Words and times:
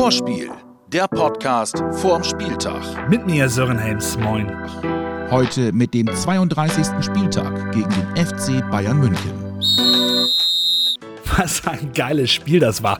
Vorspiel, 0.00 0.50
der 0.88 1.06
Podcast 1.08 1.84
vorm 2.00 2.24
Spieltag. 2.24 3.10
Mit 3.10 3.26
mir 3.26 3.50
Sören 3.50 3.76
Helms, 3.76 4.16
moin. 4.16 4.50
Heute 5.30 5.74
mit 5.74 5.92
dem 5.92 6.06
32. 6.06 7.04
Spieltag 7.04 7.70
gegen 7.72 7.90
den 7.90 8.26
FC 8.26 8.66
Bayern 8.70 8.98
München. 8.98 9.60
Was 11.36 11.66
ein 11.66 11.92
geiles 11.92 12.30
Spiel 12.30 12.60
das 12.60 12.82
war. 12.82 12.98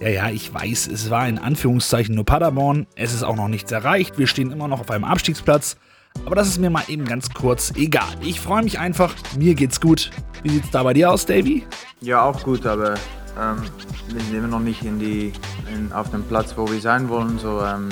Ja, 0.00 0.08
ja, 0.08 0.30
ich 0.30 0.54
weiß, 0.54 0.86
es 0.86 1.10
war 1.10 1.28
in 1.28 1.36
Anführungszeichen 1.36 2.14
nur 2.14 2.24
Paderborn. 2.24 2.86
Es 2.94 3.12
ist 3.12 3.24
auch 3.24 3.36
noch 3.36 3.48
nichts 3.48 3.70
erreicht. 3.70 4.16
Wir 4.16 4.26
stehen 4.26 4.50
immer 4.50 4.68
noch 4.68 4.80
auf 4.80 4.90
einem 4.90 5.04
Abstiegsplatz. 5.04 5.76
Aber 6.24 6.34
das 6.34 6.48
ist 6.48 6.58
mir 6.58 6.70
mal 6.70 6.84
eben 6.88 7.04
ganz 7.04 7.28
kurz 7.28 7.74
egal. 7.76 8.08
Ich 8.22 8.40
freue 8.40 8.62
mich 8.62 8.78
einfach. 8.78 9.14
Mir 9.36 9.54
geht's 9.54 9.82
gut. 9.82 10.10
Wie 10.42 10.48
sieht's 10.48 10.70
da 10.70 10.82
bei 10.82 10.94
dir 10.94 11.12
aus, 11.12 11.26
Davy? 11.26 11.66
Ja, 12.00 12.22
auch 12.22 12.42
gut, 12.42 12.64
aber 12.64 12.94
ähm, 13.40 13.62
wir 14.08 14.20
sind 14.20 14.34
immer 14.34 14.48
noch 14.48 14.60
nicht 14.60 14.82
in 14.82 14.98
die, 14.98 15.32
in, 15.74 15.92
auf 15.92 16.10
dem 16.10 16.24
Platz, 16.24 16.54
wo 16.56 16.70
wir 16.70 16.80
sein 16.80 17.08
wollen. 17.08 17.38
So, 17.38 17.62
ähm, 17.62 17.88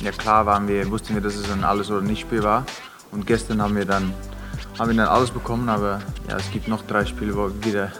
ja 0.00 0.10
klar 0.12 0.46
waren 0.46 0.68
wir, 0.68 0.90
wussten 0.90 1.14
wir, 1.14 1.22
dass 1.22 1.36
es 1.36 1.50
ein 1.50 1.64
Alles- 1.64 1.90
oder 1.90 2.02
Nicht-Spiel 2.02 2.42
war. 2.42 2.64
Und 3.10 3.26
gestern 3.26 3.62
haben 3.62 3.76
wir 3.76 3.84
dann, 3.84 4.12
haben 4.78 4.90
wir 4.90 4.96
dann 4.96 5.08
alles 5.08 5.30
bekommen, 5.30 5.68
aber 5.68 6.00
ja, 6.28 6.36
es 6.36 6.50
gibt 6.50 6.68
noch 6.68 6.82
drei 6.82 7.04
Spiele, 7.04 7.34
wo 7.36 7.48
wir 7.48 7.64
wieder 7.64 7.92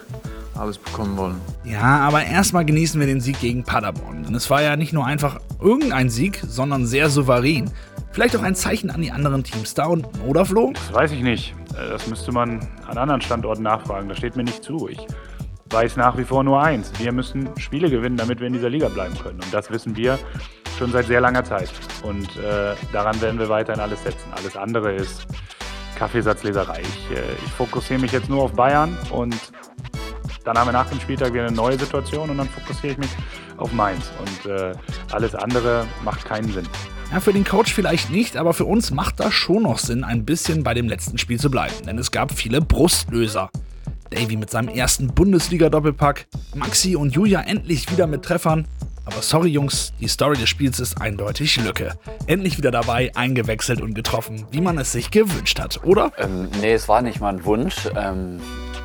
alles 0.57 0.79
bekommen 0.79 1.16
wollen. 1.16 1.41
Ja, 1.65 2.01
aber 2.01 2.25
erstmal 2.25 2.65
genießen 2.65 3.01
wir 3.01 3.07
den 3.07 3.21
Sieg 3.21 3.41
gegen 3.41 3.65
Paderborn. 3.65 4.24
Denn 4.24 4.35
es 4.35 4.49
war 4.51 4.63
ja 4.63 4.77
nicht 4.77 4.93
nur 4.93 5.07
einfach 5.07 5.41
irgendein 5.61 6.11
Sieg, 6.11 6.41
sondern 6.47 6.87
sehr 6.87 7.11
souverän. 7.11 7.71
Vielleicht 8.13 8.37
auch 8.37 8.43
ein 8.43 8.55
Zeichen 8.55 8.91
an 8.91 9.02
die 9.02 9.11
anderen 9.11 9.43
Teams 9.43 9.74
da 9.74 9.87
unten, 9.87 10.21
oder 10.21 10.45
Flo? 10.45 10.73
Das 10.73 10.95
weiß 10.95 11.13
ich 11.13 11.23
nicht. 11.23 11.55
Äh, 11.71 11.91
das 11.91 12.07
müsste 12.07 12.30
man 12.30 12.61
an 12.87 12.99
anderen 12.99 13.21
Standorten 13.21 13.65
nachfragen. 13.65 14.09
Das 14.09 14.19
steht 14.19 14.37
mir 14.37 14.45
nicht 14.45 14.63
zu. 14.63 14.88
Ich 14.88 15.07
weiß 15.74 15.96
nach 15.96 16.16
wie 16.16 16.23
vor 16.24 16.45
nur 16.45 16.62
eins. 16.62 16.92
Wir 16.98 17.10
müssen 17.10 17.48
Spiele 17.59 17.91
gewinnen, 17.91 18.16
damit 18.16 18.38
wir 18.38 18.46
in 18.46 18.52
dieser 18.52 18.71
Liga 18.71 18.88
bleiben 18.88 19.18
können. 19.18 19.40
Und 19.40 19.52
das 19.52 19.73
wissen 19.73 19.96
wir 19.96 20.21
schon 20.79 20.93
seit 20.93 21.07
sehr 21.07 21.21
langer 21.21 21.45
Zeit. 21.45 21.68
Und 22.04 22.37
äh, 22.37 22.74
daran 22.93 23.21
werden 23.21 23.40
wir 23.40 23.49
weiterhin 23.49 23.80
alles 23.82 24.04
setzen. 24.04 24.32
Alles 24.37 24.57
andere 24.57 24.95
ist 24.95 25.26
Kaffeesatzleserei. 25.96 26.80
Ich, 26.80 27.16
äh, 27.16 27.21
ich 27.45 27.52
fokussiere 27.52 28.01
mich 28.01 28.12
jetzt 28.12 28.30
nur 28.30 28.45
auf 28.45 28.52
Bayern 28.52 28.96
und 29.10 29.37
dann 30.45 30.57
haben 30.57 30.68
wir 30.68 30.73
nach 30.73 30.88
dem 30.88 31.01
Spieltag 31.01 31.32
wieder 31.32 31.46
eine 31.46 31.57
neue 31.57 31.77
Situation 31.77 32.30
und 32.30 32.38
dann 32.38 32.49
fokussiere 32.49 32.93
ich 32.93 32.99
mich 32.99 33.10
auf 33.56 33.73
Mainz. 33.73 34.12
Und 34.21 34.51
äh, 34.51 34.74
alles 35.10 35.34
andere 35.34 35.87
macht 36.04 36.24
keinen 36.24 36.52
Sinn. 36.52 36.68
Ja, 37.12 37.18
für 37.18 37.32
den 37.32 37.45
Coach 37.45 37.74
vielleicht 37.74 38.10
nicht, 38.10 38.37
aber 38.37 38.54
für 38.54 38.65
uns 38.65 38.93
macht 38.93 39.18
das 39.18 39.34
schon 39.34 39.65
noch 39.65 39.79
Sinn, 39.79 40.04
ein 40.04 40.24
bisschen 40.24 40.62
bei 40.62 40.73
dem 40.73 40.87
letzten 40.87 41.18
Spiel 41.18 41.40
zu 41.40 41.51
bleiben, 41.51 41.74
denn 41.84 41.99
es 41.99 42.12
gab 42.12 42.32
viele 42.32 42.60
Brustlöser. 42.60 43.51
Davy 44.15 44.37
mit 44.37 44.51
seinem 44.51 44.68
ersten 44.68 45.09
Bundesliga-Doppelpack, 45.09 46.26
Maxi 46.54 46.95
und 46.95 47.15
Julia 47.15 47.40
endlich 47.40 47.90
wieder 47.90 48.07
mit 48.07 48.23
Treffern. 48.23 48.66
Aber 49.06 49.21
sorry 49.21 49.48
Jungs, 49.48 49.93
die 50.01 50.09
Story 50.09 50.37
des 50.37 50.48
Spiels 50.48 50.80
ist 50.80 51.01
eindeutig 51.01 51.56
Lücke. 51.56 51.98
Endlich 52.26 52.56
wieder 52.56 52.71
dabei, 52.71 53.10
eingewechselt 53.15 53.82
und 53.82 53.95
getroffen, 53.95 54.46
wie 54.51 54.60
man 54.60 54.79
es 54.79 54.93
sich 54.93 55.10
gewünscht 55.10 55.60
hat, 55.60 55.84
oder? 55.84 56.12
Ähm, 56.16 56.48
nee, 56.60 56.73
es 56.73 56.88
war 56.88 57.02
nicht 57.02 57.21
mein 57.21 57.45
Wunsch. 57.45 57.88
Ähm, 57.96 58.40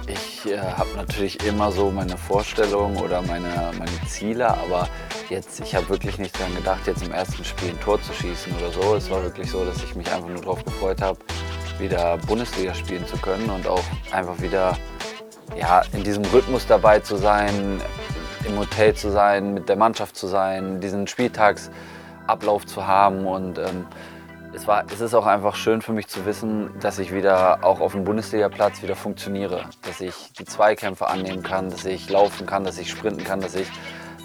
ich 0.07 0.51
äh, 0.51 0.57
habe 0.57 0.89
natürlich 0.97 1.45
immer 1.45 1.71
so 1.71 1.91
meine 1.91 2.17
Vorstellungen 2.17 2.97
oder 2.97 3.21
meine, 3.21 3.71
meine 3.77 4.07
Ziele, 4.07 4.49
aber 4.49 4.89
jetzt, 5.29 5.61
ich 5.61 5.75
habe 5.75 5.87
wirklich 5.89 6.17
nicht 6.17 6.37
daran 6.37 6.55
gedacht, 6.55 6.81
jetzt 6.87 7.03
im 7.03 7.11
ersten 7.11 7.45
Spiel 7.45 7.69
ein 7.69 7.79
Tor 7.79 8.01
zu 8.01 8.11
schießen 8.13 8.51
oder 8.57 8.71
so. 8.71 8.95
Es 8.95 9.09
war 9.09 9.23
wirklich 9.23 9.49
so, 9.49 9.63
dass 9.63 9.77
ich 9.83 9.95
mich 9.95 10.11
einfach 10.11 10.27
nur 10.27 10.41
darauf 10.41 10.65
gefreut 10.65 11.01
habe, 11.01 11.19
wieder 11.77 12.17
Bundesliga 12.17 12.73
spielen 12.73 13.05
zu 13.07 13.15
können 13.17 13.49
und 13.49 13.67
auch 13.67 13.83
einfach 14.11 14.41
wieder 14.41 14.77
ja, 15.57 15.81
in 15.93 16.03
diesem 16.03 16.23
Rhythmus 16.25 16.67
dabei 16.67 16.99
zu 16.99 17.17
sein, 17.17 17.81
im 18.47 18.57
Hotel 18.57 18.95
zu 18.95 19.09
sein, 19.11 19.53
mit 19.53 19.69
der 19.69 19.75
Mannschaft 19.75 20.15
zu 20.15 20.27
sein, 20.27 20.79
diesen 20.79 21.07
Spieltagsablauf 21.07 22.65
zu 22.65 22.87
haben 22.87 23.25
und 23.25 23.57
ähm, 23.57 23.85
es, 24.53 24.65
war, 24.67 24.83
es 24.91 24.99
ist 24.99 25.13
auch 25.13 25.25
einfach 25.25 25.55
schön 25.55 25.81
für 25.81 25.93
mich 25.93 26.07
zu 26.07 26.25
wissen, 26.25 26.71
dass 26.79 26.99
ich 26.99 27.13
wieder 27.13 27.63
auch 27.63 27.79
auf 27.79 27.91
dem 27.91 28.03
Bundesligaplatz 28.03 28.81
wieder 28.81 28.95
funktioniere, 28.95 29.65
dass 29.83 30.01
ich 30.01 30.33
die 30.33 30.45
Zweikämpfe 30.45 31.07
annehmen 31.07 31.43
kann, 31.43 31.69
dass 31.69 31.85
ich 31.85 32.09
laufen 32.09 32.47
kann, 32.47 32.63
dass 32.63 32.77
ich 32.77 32.89
sprinten 32.89 33.23
kann, 33.23 33.41
dass 33.41 33.55
ich 33.55 33.67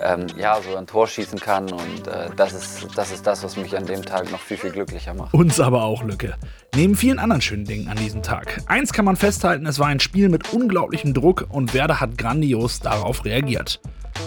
ähm, 0.03 0.27
ja, 0.37 0.59
so 0.61 0.77
ein 0.77 0.87
Tor 0.87 1.07
schießen 1.07 1.39
kann. 1.41 1.71
Und 1.73 2.09
äh, 2.09 2.31
das, 2.37 2.53
ist, 2.53 2.89
das 2.97 3.13
ist 3.13 3.27
das, 3.27 3.43
was 3.45 3.57
mich 3.57 3.77
an 3.77 3.87
dem 3.87 4.05
Tag 4.05 4.31
noch 4.31 4.41
viel, 4.41 4.57
viel 4.57 4.71
glücklicher 4.71 5.15
macht. 5.15 5.35
Uns 5.35 5.61
aber 5.61 5.85
auch 5.85 6.03
Lücke. 6.03 6.35
Neben 6.75 6.97
vielen 6.97 7.19
anderen 7.19 7.43
schönen 7.43 7.65
Dingen 7.65 7.89
an 7.89 7.97
diesem 7.97 8.23
Tag. 8.23 8.61
Eins 8.67 8.93
kann 8.93 9.05
man 9.05 9.17
festhalten, 9.17 9.67
es 9.67 9.79
war 9.79 9.87
ein 9.87 10.01
Spiel 10.01 10.29
mit 10.29 10.53
unglaublichem 10.53 11.15
Druck 11.15 11.47
und 11.49 11.75
Werder 11.75 12.01
hat 12.01 12.19
grandios 12.19 12.81
darauf 12.81 13.25
reagiert. 13.25 13.81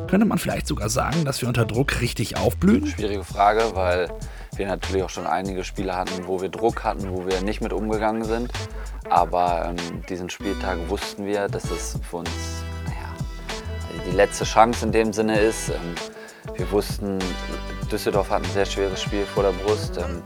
Könnte 0.07 0.25
man 0.25 0.37
vielleicht 0.37 0.67
sogar 0.67 0.89
sagen, 0.89 1.25
dass 1.25 1.41
wir 1.41 1.47
unter 1.47 1.65
Druck 1.65 2.01
richtig 2.01 2.37
aufblühen? 2.37 2.85
Schwierige 2.87 3.23
Frage, 3.23 3.71
weil 3.73 4.09
wir 4.55 4.67
natürlich 4.67 5.03
auch 5.03 5.09
schon 5.09 5.27
einige 5.27 5.63
Spiele 5.63 5.95
hatten, 5.95 6.27
wo 6.27 6.41
wir 6.41 6.49
Druck 6.49 6.83
hatten, 6.83 7.09
wo 7.11 7.25
wir 7.25 7.41
nicht 7.41 7.61
mit 7.61 7.73
umgegangen 7.73 8.23
sind. 8.23 8.51
Aber 9.09 9.65
ähm, 9.69 10.03
diesen 10.09 10.29
Spieltag 10.29 10.77
wussten 10.89 11.25
wir, 11.25 11.47
dass 11.47 11.69
es 11.71 11.99
für 12.09 12.17
uns 12.17 12.29
die 14.05 14.15
letzte 14.15 14.43
Chance 14.43 14.85
in 14.85 14.91
dem 14.91 15.13
Sinne 15.13 15.39
ist. 15.39 15.69
Ähm, 15.69 15.95
wir 16.55 16.69
wussten, 16.71 17.19
Düsseldorf 17.91 18.29
hat 18.29 18.43
ein 18.43 18.51
sehr 18.51 18.65
schweres 18.65 19.01
Spiel 19.01 19.25
vor 19.25 19.43
der 19.43 19.51
Brust. 19.51 19.97
Ähm, 19.97 20.21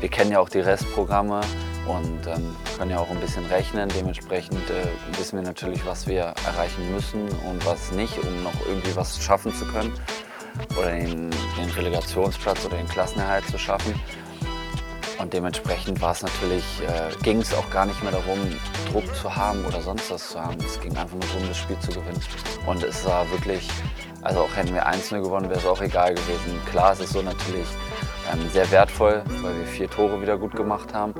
wir 0.00 0.08
kennen 0.08 0.32
ja 0.32 0.40
auch 0.40 0.48
die 0.48 0.60
Restprogramme 0.60 1.40
und 1.86 2.26
ähm, 2.26 2.54
können 2.76 2.90
ja 2.90 2.98
auch 2.98 3.10
ein 3.10 3.20
bisschen 3.20 3.44
rechnen. 3.46 3.88
Dementsprechend 3.96 4.70
äh, 4.70 5.18
wissen 5.18 5.36
wir 5.36 5.44
natürlich, 5.44 5.84
was 5.86 6.06
wir 6.06 6.34
erreichen 6.46 6.92
müssen 6.92 7.28
und 7.48 7.64
was 7.66 7.92
nicht, 7.92 8.18
um 8.18 8.42
noch 8.42 8.66
irgendwie 8.66 8.94
was 8.96 9.22
schaffen 9.22 9.54
zu 9.54 9.66
können 9.66 9.92
oder 10.78 10.90
den, 10.90 11.30
den 11.30 11.70
Relegationsplatz 11.74 12.64
oder 12.64 12.76
den 12.76 12.88
Klassenerhalt 12.88 13.46
zu 13.46 13.58
schaffen. 13.58 13.94
Und 15.18 15.32
dementsprechend 15.32 16.00
war 16.02 16.12
es 16.12 16.22
natürlich, 16.22 16.64
äh, 16.82 17.22
ging 17.22 17.40
es 17.40 17.54
auch 17.54 17.68
gar 17.70 17.86
nicht 17.86 18.02
mehr 18.02 18.12
darum, 18.12 18.38
Druck 18.90 19.14
zu 19.14 19.34
haben 19.34 19.64
oder 19.64 19.80
sonst 19.80 20.10
was 20.10 20.30
zu 20.30 20.40
haben. 20.40 20.56
Es 20.64 20.80
ging 20.80 20.96
einfach 20.96 21.14
nur 21.14 21.28
darum, 21.32 21.48
das 21.48 21.58
Spiel 21.58 21.78
zu 21.78 21.90
gewinnen. 21.90 22.20
Und 22.66 22.82
es 22.82 23.04
war 23.06 23.30
wirklich, 23.30 23.68
also 24.22 24.40
auch 24.40 24.56
hätten 24.56 24.74
wir 24.74 24.86
einzelne 24.86 25.22
gewonnen, 25.22 25.48
wäre 25.48 25.60
es 25.60 25.66
auch 25.66 25.80
egal 25.80 26.14
gewesen. 26.14 26.60
Klar, 26.70 26.92
es 26.92 27.00
ist 27.00 27.12
so 27.12 27.22
natürlich 27.22 27.66
ähm, 28.32 28.40
sehr 28.50 28.70
wertvoll, 28.70 29.22
weil 29.42 29.56
wir 29.56 29.66
vier 29.66 29.88
Tore 29.88 30.20
wieder 30.20 30.36
gut 30.36 30.54
gemacht 30.56 30.92
haben. 30.92 31.14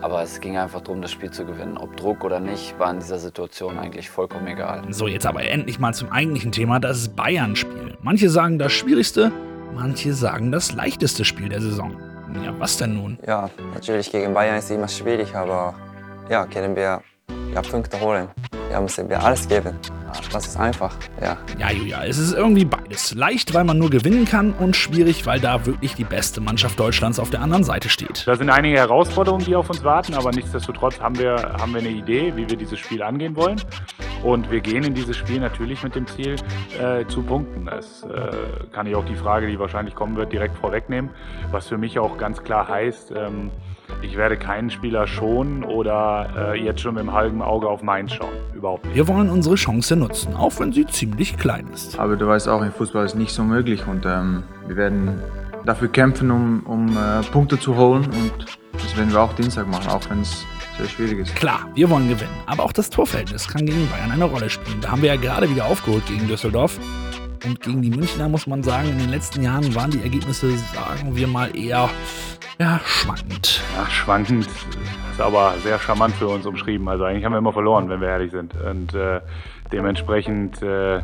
Aber 0.00 0.22
es 0.22 0.38
ging 0.40 0.58
einfach 0.58 0.82
darum, 0.82 1.00
das 1.00 1.10
Spiel 1.10 1.30
zu 1.30 1.46
gewinnen. 1.46 1.78
Ob 1.78 1.96
Druck 1.96 2.24
oder 2.24 2.38
nicht, 2.38 2.78
war 2.78 2.90
in 2.90 2.98
dieser 2.98 3.18
Situation 3.18 3.78
eigentlich 3.78 4.10
vollkommen 4.10 4.46
egal. 4.46 4.82
So, 4.90 5.08
jetzt 5.08 5.26
aber 5.26 5.44
endlich 5.44 5.78
mal 5.78 5.94
zum 5.94 6.12
eigentlichen 6.12 6.52
Thema, 6.52 6.78
das 6.78 7.08
Bayern-Spiel. 7.08 7.96
Manche 8.02 8.28
sagen 8.28 8.58
das 8.58 8.72
schwierigste, 8.72 9.32
manche 9.74 10.12
sagen 10.12 10.52
das 10.52 10.72
leichteste 10.72 11.24
Spiel 11.24 11.48
der 11.48 11.62
Saison. 11.62 11.96
Ja, 12.42 12.54
was 12.58 12.76
denn 12.76 12.94
nun? 12.94 13.18
Ja, 13.26 13.48
natürlich 13.74 14.10
gegen 14.10 14.34
Bayern 14.34 14.56
ist 14.56 14.64
es 14.64 14.70
immer 14.72 14.88
schwierig, 14.88 15.34
aber 15.34 15.74
ja, 16.28 16.46
können 16.46 16.74
wir 16.74 17.00
ja, 17.54 17.62
Punkte 17.62 18.00
holen. 18.00 18.28
Ja, 18.70 18.80
müssen 18.80 19.08
wir 19.08 19.22
alles 19.22 19.46
geben. 19.46 19.78
Das 20.32 20.46
ist 20.46 20.56
einfach, 20.56 20.94
ja. 21.20 21.36
Ja, 21.58 21.70
Julia, 21.70 22.04
es 22.04 22.18
ist 22.18 22.32
irgendwie 22.32 22.64
beides. 22.64 23.14
Leicht, 23.14 23.52
weil 23.54 23.64
man 23.64 23.78
nur 23.78 23.90
gewinnen 23.90 24.24
kann 24.24 24.52
und 24.52 24.76
schwierig, 24.76 25.26
weil 25.26 25.40
da 25.40 25.66
wirklich 25.66 25.94
die 25.94 26.04
beste 26.04 26.40
Mannschaft 26.40 26.78
Deutschlands 26.78 27.18
auf 27.18 27.30
der 27.30 27.40
anderen 27.40 27.64
Seite 27.64 27.88
steht. 27.88 28.26
Da 28.26 28.36
sind 28.36 28.50
einige 28.50 28.78
Herausforderungen, 28.78 29.44
die 29.44 29.56
auf 29.56 29.70
uns 29.70 29.82
warten, 29.82 30.14
aber 30.14 30.30
nichtsdestotrotz 30.30 31.00
haben 31.00 31.18
wir, 31.18 31.36
haben 31.58 31.72
wir 31.72 31.80
eine 31.80 31.90
Idee, 31.90 32.32
wie 32.36 32.48
wir 32.48 32.56
dieses 32.56 32.78
Spiel 32.78 33.02
angehen 33.02 33.34
wollen. 33.36 33.60
Und 34.24 34.50
wir 34.50 34.60
gehen 34.60 34.84
in 34.84 34.94
dieses 34.94 35.18
Spiel 35.18 35.38
natürlich 35.38 35.82
mit 35.82 35.94
dem 35.94 36.06
Ziel 36.06 36.36
äh, 36.80 37.06
zu 37.06 37.22
punkten. 37.22 37.66
Das 37.66 38.04
äh, 38.04 38.66
kann 38.72 38.86
ich 38.86 38.96
auch 38.96 39.04
die 39.04 39.16
Frage, 39.16 39.46
die 39.46 39.58
wahrscheinlich 39.58 39.94
kommen 39.94 40.16
wird, 40.16 40.32
direkt 40.32 40.56
vorwegnehmen. 40.56 41.10
Was 41.50 41.68
für 41.68 41.76
mich 41.76 41.98
auch 41.98 42.16
ganz 42.16 42.42
klar 42.42 42.66
heißt, 42.66 43.12
ähm, 43.14 43.50
ich 44.00 44.16
werde 44.16 44.38
keinen 44.38 44.70
Spieler 44.70 45.06
schonen 45.06 45.62
oder 45.62 46.54
äh, 46.54 46.64
jetzt 46.64 46.80
schon 46.80 46.94
mit 46.94 47.02
dem 47.02 47.12
halben 47.12 47.42
Auge 47.42 47.68
auf 47.68 47.82
Mainz 47.82 48.12
schauen. 48.12 48.32
Überhaupt 48.54 48.86
nicht. 48.86 48.94
Wir 48.94 49.06
wollen 49.08 49.28
unsere 49.28 49.56
Chance 49.56 49.94
nutzen, 49.94 50.34
auch 50.34 50.58
wenn 50.58 50.72
sie 50.72 50.86
ziemlich 50.86 51.36
klein 51.36 51.68
ist. 51.74 51.98
Aber 51.98 52.16
du 52.16 52.26
weißt 52.26 52.48
auch, 52.48 52.62
im 52.62 52.72
Fußball 52.72 53.04
ist 53.04 53.16
nicht 53.16 53.32
so 53.32 53.42
möglich 53.42 53.86
und 53.86 54.06
ähm, 54.06 54.44
wir 54.66 54.76
werden 54.76 55.20
dafür 55.66 55.88
kämpfen, 55.88 56.30
um, 56.30 56.62
um 56.64 56.96
äh, 56.96 57.20
Punkte 57.30 57.60
zu 57.60 57.76
holen 57.76 58.04
und 58.04 58.46
das 58.72 58.96
werden 58.96 59.12
wir 59.12 59.20
auch 59.20 59.34
Dienstag 59.34 59.68
machen, 59.68 59.88
auch 59.88 60.08
wenn 60.08 60.22
es 60.22 60.46
sehr 60.76 60.88
schwierig 60.88 61.18
ist. 61.20 61.36
Klar, 61.36 61.68
wir 61.74 61.88
wollen 61.90 62.08
gewinnen, 62.08 62.34
aber 62.46 62.64
auch 62.64 62.72
das 62.72 62.90
Torverhältnis 62.90 63.48
kann 63.48 63.66
gegen 63.66 63.88
Bayern 63.90 64.10
eine 64.10 64.24
Rolle 64.24 64.50
spielen. 64.50 64.80
Da 64.80 64.90
haben 64.90 65.02
wir 65.02 65.14
ja 65.14 65.20
gerade 65.20 65.48
wieder 65.48 65.66
aufgeholt 65.66 66.06
gegen 66.06 66.26
Düsseldorf. 66.26 66.78
Und 67.44 67.60
gegen 67.60 67.82
die 67.82 67.90
Münchner 67.90 68.28
muss 68.28 68.46
man 68.46 68.62
sagen, 68.62 68.88
in 68.88 68.98
den 68.98 69.10
letzten 69.10 69.42
Jahren 69.42 69.74
waren 69.74 69.90
die 69.90 70.00
Ergebnisse, 70.00 70.56
sagen 70.56 71.14
wir 71.14 71.26
mal, 71.26 71.54
eher 71.54 71.90
ja, 72.58 72.80
schwankend. 72.84 73.60
Ja, 73.76 73.90
schwankend 73.90 74.46
ist 74.46 75.20
aber 75.20 75.54
sehr 75.62 75.78
charmant 75.78 76.14
für 76.14 76.28
uns 76.28 76.46
umschrieben. 76.46 76.88
Also 76.88 77.04
eigentlich 77.04 77.24
haben 77.24 77.32
wir 77.32 77.38
immer 77.38 77.52
verloren, 77.52 77.88
wenn 77.88 78.00
wir 78.00 78.08
ehrlich 78.08 78.30
sind. 78.30 78.54
Und 78.54 78.94
äh, 78.94 79.20
dementsprechend 79.72 80.62
äh, 80.62 80.96
äh 80.96 81.02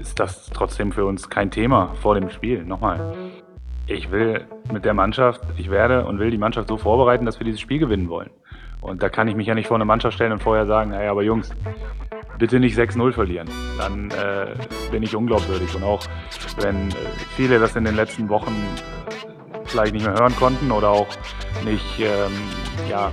ist 0.00 0.18
das 0.20 0.50
trotzdem 0.50 0.92
für 0.92 1.06
uns 1.06 1.30
kein 1.30 1.50
Thema 1.50 1.94
vor 2.02 2.14
dem 2.14 2.30
Spiel. 2.30 2.64
Nochmal. 2.64 3.14
Ich 3.86 4.10
will 4.10 4.46
mit 4.72 4.84
der 4.84 4.94
Mannschaft, 4.94 5.42
ich 5.58 5.70
werde 5.70 6.06
und 6.06 6.18
will 6.18 6.30
die 6.30 6.38
Mannschaft 6.38 6.68
so 6.68 6.78
vorbereiten, 6.78 7.26
dass 7.26 7.38
wir 7.38 7.44
dieses 7.44 7.60
Spiel 7.60 7.78
gewinnen 7.78 8.08
wollen. 8.08 8.30
Und 8.80 9.02
da 9.02 9.08
kann 9.08 9.28
ich 9.28 9.34
mich 9.34 9.46
ja 9.46 9.54
nicht 9.54 9.66
vor 9.66 9.76
eine 9.76 9.84
Mannschaft 9.84 10.14
stellen 10.14 10.32
und 10.32 10.42
vorher 10.42 10.66
sagen, 10.66 10.90
naja, 10.90 11.10
aber 11.10 11.22
Jungs, 11.22 11.50
bitte 12.38 12.60
nicht 12.60 12.78
6-0 12.78 13.12
verlieren. 13.12 13.48
Dann 13.78 14.10
äh, 14.10 14.54
bin 14.90 15.02
ich 15.02 15.14
unglaubwürdig. 15.14 15.74
Und 15.74 15.84
auch 15.84 16.02
wenn 16.60 16.90
äh, 16.90 16.94
viele 17.36 17.58
das 17.58 17.76
in 17.76 17.84
den 17.84 17.96
letzten 17.96 18.28
Wochen 18.28 18.52
äh, 18.52 19.58
vielleicht 19.64 19.94
nicht 19.94 20.06
mehr 20.06 20.14
hören 20.14 20.34
konnten 20.36 20.70
oder 20.70 20.90
auch 20.90 21.08
nicht, 21.64 22.00
ähm, 22.00 22.32
ja, 22.90 23.10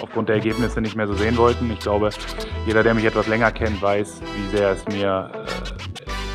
aufgrund 0.00 0.28
der 0.28 0.36
Ergebnisse 0.36 0.80
nicht 0.80 0.96
mehr 0.96 1.06
so 1.06 1.14
sehen 1.14 1.36
wollten. 1.36 1.70
Ich 1.70 1.80
glaube, 1.80 2.10
jeder, 2.66 2.82
der 2.82 2.94
mich 2.94 3.04
etwas 3.04 3.26
länger 3.26 3.52
kennt, 3.52 3.80
weiß, 3.80 4.22
wie 4.22 4.56
sehr 4.56 4.70
es 4.70 4.86
mir 4.88 5.30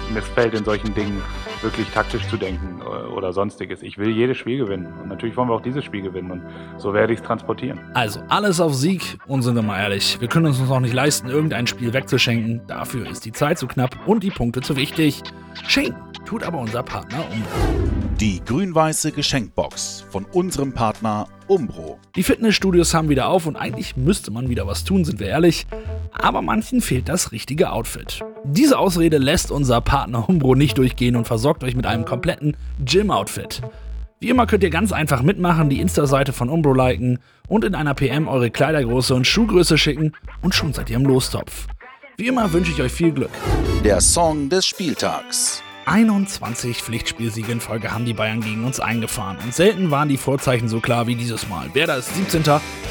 äh, 0.09 0.13
missfällt, 0.13 0.53
in 0.53 0.63
solchen 0.63 0.93
Dingen 0.93 1.21
wirklich 1.61 1.87
taktisch 1.89 2.27
zu 2.27 2.37
denken 2.37 2.81
äh, 2.81 2.83
oder 2.83 3.33
sonstiges. 3.33 3.81
Ich 3.81 3.97
will 3.97 4.09
jedes 4.09 4.37
Spiel 4.37 4.57
gewinnen. 4.57 4.87
Und 5.01 5.09
natürlich 5.09 5.35
wollen 5.37 5.49
wir 5.49 5.55
auch 5.55 5.61
dieses 5.61 5.83
Spiel 5.83 6.01
gewinnen. 6.01 6.31
Und 6.31 6.41
so 6.77 6.93
werde 6.93 7.13
ich 7.13 7.19
es 7.19 7.25
transportieren. 7.25 7.79
Also 7.93 8.21
alles 8.29 8.59
auf 8.59 8.73
Sieg. 8.73 9.17
Und 9.27 9.41
sind 9.41 9.55
wir 9.55 9.61
mal 9.61 9.79
ehrlich, 9.79 10.19
wir 10.19 10.27
können 10.27 10.47
uns 10.47 10.59
auch 10.69 10.79
nicht 10.79 10.93
leisten, 10.93 11.29
irgendein 11.29 11.67
Spiel 11.67 11.93
wegzuschenken. 11.93 12.61
Dafür 12.67 13.09
ist 13.09 13.25
die 13.25 13.31
Zeit 13.31 13.57
zu 13.57 13.67
knapp 13.67 13.95
und 14.05 14.23
die 14.23 14.31
Punkte 14.31 14.61
zu 14.61 14.75
wichtig. 14.75 15.21
Schenken 15.67 15.95
tut 16.25 16.43
aber 16.43 16.59
unser 16.59 16.83
Partner 16.83 17.23
Umbro. 17.31 17.98
Die 18.19 18.41
grün-weiße 18.43 19.13
Geschenkbox 19.13 20.03
von 20.09 20.25
unserem 20.25 20.73
Partner 20.73 21.29
Umbro. 21.47 21.97
Die 22.17 22.23
Fitnessstudios 22.23 22.93
haben 22.93 23.07
wieder 23.07 23.29
auf 23.29 23.45
und 23.45 23.55
eigentlich 23.55 23.95
müsste 23.95 24.29
man 24.29 24.49
wieder 24.49 24.67
was 24.67 24.83
tun, 24.83 25.05
sind 25.05 25.21
wir 25.21 25.27
ehrlich. 25.27 25.65
Aber 26.11 26.41
manchen 26.41 26.81
fehlt 26.81 27.07
das 27.07 27.31
richtige 27.31 27.71
Outfit. 27.71 28.19
Diese 28.43 28.77
Ausrede 28.77 29.19
lässt 29.19 29.51
unser 29.51 29.79
Partner 29.79 30.27
Umbro 30.27 30.53
nicht 30.53 30.77
durchgehen 30.77 31.15
und 31.15 31.27
versorgt 31.27 31.63
euch 31.63 31.77
mit 31.77 31.85
einem 31.85 32.03
kompletten 32.03 32.57
Gym-Outfit. 32.83 33.61
Wie 34.19 34.27
immer 34.27 34.47
könnt 34.47 34.63
ihr 34.63 34.69
ganz 34.69 34.91
einfach 34.91 35.21
mitmachen, 35.21 35.69
die 35.69 35.79
Insta-Seite 35.79 36.33
von 36.33 36.49
Umbro 36.49 36.73
liken 36.73 37.19
und 37.47 37.63
in 37.63 37.73
einer 37.73 37.93
PM 37.93 38.27
eure 38.27 38.51
Kleidergröße 38.51 39.15
und 39.15 39.27
Schuhgröße 39.27 39.77
schicken 39.77 40.11
und 40.41 40.53
schon 40.53 40.73
seid 40.73 40.89
ihr 40.89 40.97
im 40.97 41.05
Lostopf. 41.05 41.67
Wie 42.17 42.27
immer 42.27 42.51
wünsche 42.51 42.73
ich 42.73 42.81
euch 42.81 42.91
viel 42.91 43.13
Glück. 43.13 43.31
Der 43.85 44.01
Song 44.01 44.49
des 44.49 44.65
Spieltags. 44.65 45.63
21 45.89 46.83
Pflichtspielsiege 46.83 47.51
in 47.51 47.59
Folge 47.59 47.91
haben 47.91 48.05
die 48.05 48.13
Bayern 48.13 48.41
gegen 48.41 48.63
uns 48.63 48.79
eingefahren 48.79 49.37
und 49.43 49.55
selten 49.55 49.89
waren 49.89 50.07
die 50.07 50.17
Vorzeichen 50.17 50.67
so 50.67 50.79
klar 50.79 51.07
wie 51.07 51.15
dieses 51.15 51.49
Mal. 51.49 51.73
Werder 51.73 51.97
ist 51.97 52.15
17. 52.15 52.43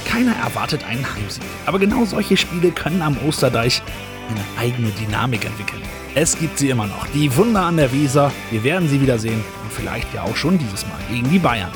Keiner 0.05 0.35
erwartet 0.45 0.85
einen 0.85 1.07
Heimsieg. 1.15 1.45
Aber 1.67 1.79
genau 1.79 2.05
solche 2.05 2.37
Spiele 2.37 2.73
können 2.73 3.01
am 3.03 3.17
Osterdeich 3.27 3.83
eine 4.29 4.41
eigene 4.61 4.91
Dynamik 4.91 5.45
entwickeln. 5.45 5.83
Es 6.17 6.37
gibt 6.37 6.59
sie 6.59 6.71
immer 6.71 6.89
noch, 6.89 7.07
die 7.15 7.35
Wunder 7.37 7.63
an 7.63 7.77
der 7.77 7.93
Weser. 7.93 8.33
Wir 8.51 8.65
werden 8.65 8.89
sie 8.89 9.01
wiedersehen 9.01 9.45
und 9.63 9.73
vielleicht 9.73 10.13
ja 10.13 10.25
auch 10.25 10.37
schon 10.37 10.59
dieses 10.59 10.85
Mal 10.89 10.99
gegen 11.09 11.31
die 11.31 11.39
Bayern. 11.39 11.71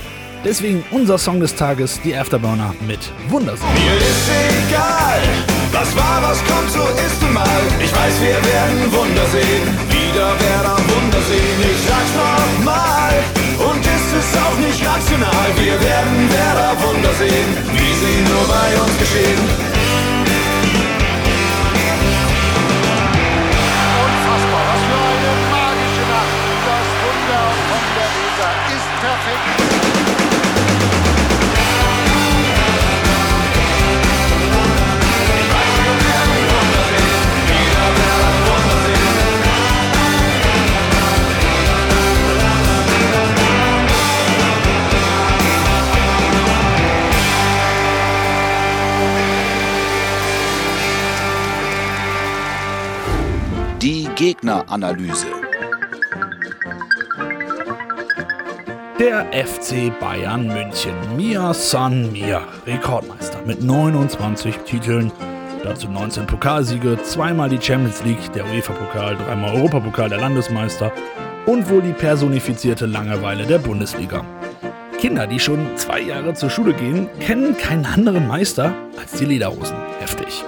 Deswegen 0.45 0.83
unser 0.91 1.19
Song 1.19 1.39
des 1.39 1.55
Tages, 1.55 2.01
die 2.03 2.17
Afterburner 2.17 2.75
mit 2.85 3.13
Wundersinn. 3.29 3.69
Mir 3.75 3.97
ist 3.97 4.29
egal, 4.69 5.62
was 5.73 5.97
war, 5.97 6.23
was 6.23 6.39
kommt, 6.45 6.71
so 6.71 6.85
ist 7.07 7.21
nun 7.23 7.33
mal. 7.33 7.63
Ich 7.81 7.93
weiß, 7.93 8.15
wir 8.21 8.39
werden 8.53 8.93
Wunder 8.93 9.27
sehen, 9.33 9.65
wieder 9.89 10.29
Werder 10.39 10.77
Wunder 10.93 11.23
sehen. 11.23 11.59
Ich 11.73 11.81
sag's 11.89 12.13
nochmal, 12.15 13.15
und 13.59 13.81
ist 13.81 14.11
es 14.21 14.29
auch 14.37 14.59
nicht 14.59 14.81
rational. 14.85 15.49
Wir 15.57 15.81
werden 15.81 16.31
Werder 16.31 16.73
Wunder 16.85 17.13
sehen, 17.15 17.49
wie 17.73 17.93
sie 18.01 18.17
nur 18.31 18.45
bei 18.49 18.69
uns 18.83 18.95
geschehen. 18.99 19.41
Unfassbar, 24.05 24.63
was 24.71 24.83
für 24.89 25.03
eine 25.13 25.33
magische 25.57 26.05
Nacht. 26.13 26.37
Das 26.69 26.89
Wunder 27.03 27.43
von 27.69 27.85
der 27.97 28.11
Weser 28.17 28.51
ist 28.77 28.89
perfekt. 29.01 29.82
Gegneranalyse. 54.43 55.27
Der 58.99 59.27
FC 59.33 59.93
Bayern 60.01 60.49
München. 60.49 60.95
Mia 61.17 61.55
San 61.55 62.11
Mia. 62.11 62.43
Rekordmeister 62.67 63.39
mit 63.47 63.63
29 63.63 64.57
Titeln. 64.67 65.13
Dazu 65.63 65.89
19 65.89 66.27
Pokalsiege, 66.27 66.99
zweimal 67.05 67.51
die 67.51 67.61
Champions 67.63 68.03
League, 68.03 68.33
der 68.33 68.45
UEFA-Pokal, 68.47 69.17
dreimal 69.17 69.55
Europapokal 69.55 70.09
der 70.09 70.19
Landesmeister 70.19 70.91
und 71.47 71.71
wohl 71.71 71.83
die 71.83 71.93
personifizierte 71.93 72.87
Langeweile 72.87 73.47
der 73.47 73.59
Bundesliga. 73.59 74.25
Kinder, 74.99 75.29
die 75.29 75.39
schon 75.39 75.77
zwei 75.77 76.01
Jahre 76.01 76.35
zur 76.35 76.51
Schule 76.51 76.75
gehen, 76.75 77.09
kennen 77.21 77.57
keinen 77.57 77.87
anderen 77.87 78.27
Meister 78.27 78.75
als 78.99 79.13
die 79.13 79.25
Lederhosen. 79.25 79.77
Heftig. 80.01 80.43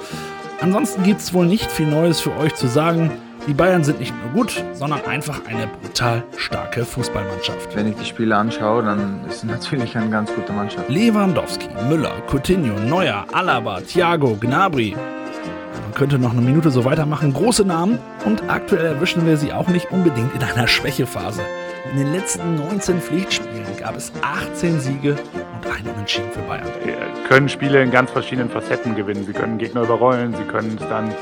Ansonsten 0.61 1.05
gibt 1.05 1.21
es 1.21 1.33
wohl 1.33 1.47
nicht 1.47 1.71
viel 1.71 1.87
Neues 1.87 2.21
für 2.21 2.35
euch 2.37 2.57
zu 2.57 2.67
sagen. 2.67 3.13
Die 3.47 3.53
Bayern 3.53 3.85
sind 3.85 4.01
nicht 4.01 4.15
nur 4.23 4.33
gut, 4.33 4.65
sondern 4.73 5.05
einfach 5.05 5.43
eine 5.47 5.67
brutal 5.67 6.23
starke 6.39 6.83
Fußballmannschaft. 6.83 7.77
Wenn 7.77 7.89
ich 7.89 7.97
die 7.97 8.07
Spiele 8.07 8.35
anschaue, 8.35 8.83
dann 8.83 9.21
ist 9.29 9.37
es 9.37 9.45
natürlich 9.45 9.95
eine 9.99 10.09
ganz 10.09 10.35
gute 10.35 10.51
Mannschaft. 10.55 10.89
Lewandowski, 10.89 11.69
Müller, 11.87 12.15
Coutinho, 12.27 12.81
Neuer, 12.81 13.27
Alaba, 13.33 13.83
Thiago, 13.83 14.39
Gnabry. 14.41 14.97
Man 14.97 15.95
könnte 15.95 16.19
noch 16.19 16.33
eine 16.33 16.41
Minute 16.41 16.71
so 16.71 16.87
weitermachen. 16.87 17.35
Große 17.35 17.67
Namen 17.67 17.99
und 18.25 18.49
aktuell 18.49 18.87
erwischen 18.87 19.27
wir 19.27 19.37
sie 19.37 19.53
auch 19.53 19.69
nicht 19.69 19.91
unbedingt 19.91 20.35
in 20.35 20.43
einer 20.43 20.67
Schwächephase. 20.67 21.43
In 21.93 21.99
den 21.99 22.13
letzten 22.13 22.57
19 22.57 22.99
Pflichtspielen 22.99 23.77
gab 23.79 23.95
es 23.95 24.11
18 24.23 24.81
Siege 24.81 25.17
und 25.35 25.71
einen 25.71 25.89
Unentschieden 25.89 26.33
für 26.33 26.41
Bayern. 26.41 26.65
Wir 26.83 26.97
können 27.29 27.51
Spiele 27.51 27.83
in 27.83 27.91
ganz 27.91 28.11
verschiedenen 28.11 28.49
Facetten 28.49 28.95
gewinnen. 28.95 29.27
Sie 29.27 29.35
können 29.35 29.59
Gegner 29.59 29.83
überrollen, 29.83 30.35
sie 30.35 30.45
können 30.45 30.79
es 30.81 30.89
dann 30.89 31.13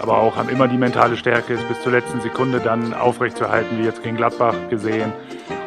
aber 0.00 0.18
auch 0.18 0.36
haben 0.36 0.48
immer 0.48 0.68
die 0.68 0.76
mentale 0.76 1.16
Stärke, 1.16 1.54
es 1.54 1.62
bis 1.64 1.80
zur 1.82 1.92
letzten 1.92 2.20
Sekunde 2.20 2.60
dann 2.60 2.94
aufrechtzuerhalten, 2.94 3.78
wie 3.78 3.84
jetzt 3.84 4.02
gegen 4.02 4.16
Gladbach 4.16 4.54
gesehen. 4.70 5.12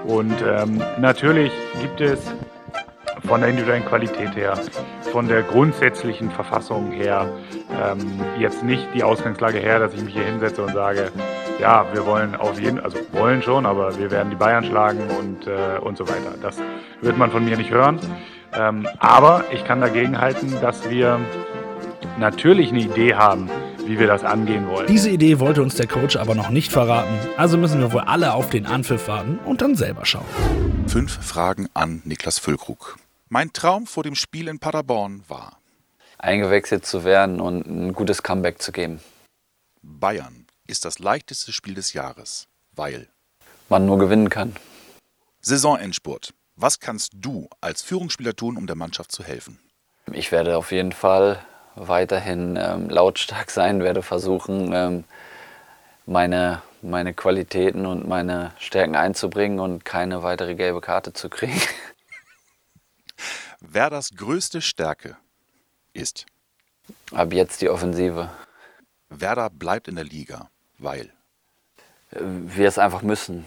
Und 0.06 0.36
ähm, 0.42 0.82
natürlich 1.00 1.52
gibt 1.82 2.02
es 2.02 2.20
von 3.26 3.42
der 3.42 3.50
individuellen 3.50 3.86
Qualität 3.86 4.36
her, 4.36 4.54
von 5.12 5.28
der 5.28 5.42
grundsätzlichen 5.42 6.32
Verfassung 6.32 6.92
her, 6.92 7.28
ähm, 7.72 8.22
jetzt 8.40 8.64
nicht 8.64 8.88
die 8.94 9.04
Ausgangslage 9.04 9.58
her, 9.58 9.80
dass 9.80 9.94
ich 9.94 10.02
mich 10.02 10.14
hier 10.14 10.24
hinsetze 10.24 10.62
und 10.62 10.74
sage, 10.74 11.12
ja, 11.60 11.86
wir 11.94 12.06
wollen 12.06 12.36
auf 12.36 12.60
jeden, 12.60 12.80
also 12.80 12.98
wollen 13.12 13.42
schon, 13.42 13.66
aber 13.66 13.98
wir 13.98 14.12
werden 14.12 14.30
die 14.30 14.36
Bayern 14.36 14.64
schlagen 14.64 15.02
und, 15.20 15.48
äh, 15.48 15.80
und 15.82 15.98
so 15.98 16.08
weiter. 16.08 16.36
Das 16.42 16.58
wird 17.02 17.18
man 17.18 17.32
von 17.32 17.44
mir 17.44 17.58
nicht 17.58 17.72
hören. 17.72 18.00
Ähm, 18.54 18.88
aber 19.00 19.44
ich 19.52 19.66
kann 19.66 19.82
dagegen 19.82 20.20
halten, 20.20 20.54
dass 20.62 20.90
wir 20.90 21.20
natürlich 22.20 22.70
eine 22.70 22.80
Idee 22.80 23.16
haben, 23.16 23.50
wie 23.88 24.00
wir 24.00 24.08
das 24.08 24.24
angehen 24.24 24.68
wollen. 24.68 24.88
Diese 24.88 25.10
Idee 25.10 25.40
wollte 25.40 25.62
uns 25.62 25.76
der 25.76 25.88
Coach 25.88 26.16
aber 26.16 26.36
noch 26.36 26.50
nicht 26.50 26.72
verraten, 26.72 27.18
also 27.38 27.58
müssen 27.58 27.80
wir 27.80 27.92
wohl 27.92 28.02
alle 28.02 28.34
auf 28.34 28.50
den 28.50 28.66
Anpfiff 28.66 29.08
warten 29.08 29.40
und 29.46 29.62
dann 29.62 29.76
selber 29.76 30.06
schauen. 30.06 30.26
Fünf 30.88 31.26
Fragen 31.26 31.68
an 31.74 32.02
Niklas 32.06 32.40
Füllkrug. 32.40 32.98
Mein 33.30 33.52
Traum 33.54 33.88
vor 33.88 34.04
dem 34.04 34.16
Spiel 34.16 34.48
in 34.48 34.60
Paderborn 34.60 35.24
war 35.28 35.58
Eingewechselt 36.20 36.86
zu 36.86 37.04
werden 37.04 37.40
und 37.40 37.68
ein 37.68 37.94
gutes 37.94 38.24
Comeback 38.24 38.62
zu 38.62 38.72
geben. 38.72 39.00
Bayern 39.84 40.48
ist 40.66 40.84
das 40.84 41.00
leichteste 41.00 41.54
Spiel 41.54 41.76
des 41.76 41.94
Jahres, 41.94 42.48
weil 42.72 43.08
Man 43.70 43.86
nur 43.86 44.00
gewinnen 44.00 44.30
kann. 44.30 44.56
Saisonendspurt. 45.42 46.34
Was 46.56 46.80
kannst 46.80 47.12
du 47.16 47.48
als 47.62 47.84
Führungsspieler 47.84 48.36
tun, 48.36 48.58
um 48.58 48.66
der 48.66 48.76
Mannschaft 48.76 49.12
zu 49.12 49.24
helfen? 49.24 49.60
Ich 50.12 50.32
werde 50.32 50.58
auf 50.58 50.72
jeden 50.72 50.92
Fall 50.92 51.46
weiterhin 51.78 52.58
ähm, 52.58 52.90
lautstark 52.90 53.52
sein, 53.52 53.82
werde 53.82 54.02
versuchen, 54.02 54.72
ähm, 54.74 55.04
meine, 56.06 56.62
meine 56.82 57.14
Qualitäten 57.14 57.86
und 57.86 58.08
meine 58.08 58.52
Stärken 58.60 58.96
einzubringen 58.96 59.60
und 59.60 59.86
keine 59.86 60.24
weitere 60.24 60.56
gelbe 60.56 60.82
Karte 60.82 61.14
zu 61.14 61.30
kriegen. 61.30 61.60
Werders 63.60 64.12
größte 64.16 64.62
Stärke 64.62 65.18
ist 65.94 66.26
Ab 67.12 67.34
jetzt 67.34 67.62
die 67.62 67.70
Offensive. 67.70 68.30
Werder 69.10 69.50
bleibt 69.50 69.88
in 69.88 69.96
der 69.96 70.04
Liga, 70.04 70.50
weil 70.78 71.12
Äh, 72.12 72.20
Wir 72.22 72.68
es 72.68 72.78
einfach 72.78 73.02
müssen. 73.02 73.46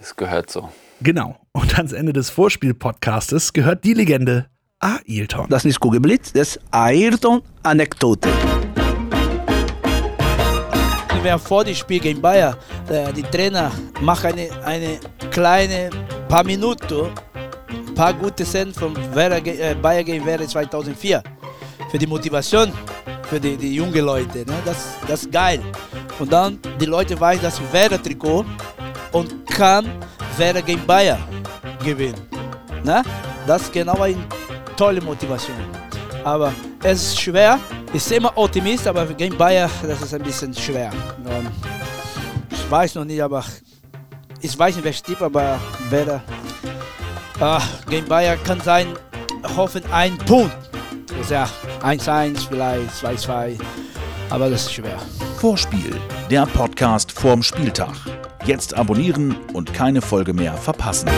Es 0.00 0.16
gehört 0.16 0.50
so. 0.50 0.72
Genau. 1.00 1.38
Und 1.52 1.76
ans 1.76 1.92
Ende 1.92 2.12
des 2.12 2.30
Vorspiel-Podcastes 2.30 3.52
gehört 3.52 3.84
die 3.84 3.94
Legende 3.94 4.48
Ailton. 4.80 5.46
Das 5.48 5.58
ist 5.58 5.66
nicht 5.66 5.80
Kugelblitz, 5.80 6.32
das 6.32 6.56
ist 6.56 6.60
Ayrton-Anekdote. 6.70 8.28
Wenn 11.22 11.38
vor 11.38 11.64
dem 11.64 11.74
Spiel 11.74 12.00
gegen 12.00 12.20
Bayern, 12.20 12.56
der, 12.88 13.12
die 13.12 13.22
Trainer 13.22 13.70
machen 14.00 14.32
eine, 14.32 14.48
eine 14.64 14.98
kleine 15.30 15.90
paar 16.28 16.44
Minuten, 16.44 17.08
paar 17.94 18.14
gute 18.14 18.46
Szenen 18.46 18.72
von 18.72 18.96
Werder, 19.14 19.44
äh, 19.46 19.74
Bayern 19.74 20.04
gegen 20.06 20.24
Werder 20.24 20.48
2004. 20.48 21.22
Für 21.90 21.98
die 21.98 22.06
Motivation 22.06 22.72
für 23.30 23.38
die, 23.38 23.56
die 23.56 23.74
jungen 23.74 24.04
Leute. 24.04 24.38
Ne? 24.38 24.54
Das, 24.64 24.96
das 25.06 25.22
ist 25.22 25.32
geil. 25.32 25.60
Und 26.18 26.32
dann 26.32 26.58
die 26.80 26.86
Leute 26.86 27.18
weiß, 27.18 27.40
dass 27.40 27.60
Werder 27.72 28.02
Trikot 28.02 28.44
und 29.12 29.46
kann 29.46 29.86
Werder 30.36 30.62
gegen 30.62 30.84
Bayern 30.84 31.22
gewinnen. 31.84 32.20
Ne? 32.82 33.02
Das 33.46 33.62
ist 33.62 33.72
genau 33.72 34.00
eine 34.00 34.16
tolle 34.80 35.02
Motivation. 35.02 35.56
Aber 36.24 36.54
es 36.82 37.02
ist 37.02 37.20
schwer. 37.20 37.60
Ich 37.92 38.02
bin 38.06 38.16
immer 38.16 38.32
Optimist, 38.34 38.86
aber 38.86 39.04
gegen 39.04 39.36
Bayern, 39.36 39.70
das 39.82 40.00
ist 40.00 40.14
ein 40.14 40.22
bisschen 40.22 40.54
schwer. 40.54 40.90
Und 41.18 41.50
ich 42.50 42.70
weiß 42.70 42.94
noch 42.94 43.04
nicht, 43.04 43.22
aber 43.22 43.44
ich 44.40 44.58
weiß 44.58 44.76
nicht, 44.76 44.84
wer 44.84 44.92
stirbt, 44.94 45.20
aber 45.20 45.60
Werder 45.90 46.22
ah, 47.40 47.60
gegen 47.90 48.06
Bayern 48.08 48.42
kann 48.42 48.58
sein, 48.62 48.86
hoffen 49.54 49.82
ein 49.92 50.16
Punkt. 50.16 50.56
Das 51.08 51.20
ist 51.20 51.30
ja 51.30 51.46
1-1, 51.82 52.48
vielleicht 52.48 52.90
2-2, 53.04 53.58
aber 54.30 54.48
das 54.48 54.62
ist 54.62 54.72
schwer. 54.72 54.98
Vorspiel, 55.36 55.94
der 56.30 56.46
Podcast 56.46 57.12
vorm 57.12 57.42
Spieltag. 57.42 57.94
Jetzt 58.46 58.72
abonnieren 58.72 59.36
und 59.52 59.74
keine 59.74 60.00
Folge 60.00 60.32
mehr 60.32 60.54
verpassen. 60.54 61.10